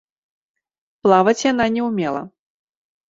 Плаваць 1.07 1.43
яна 1.51 1.69
не 1.77 1.81
ўмела. 1.91 2.21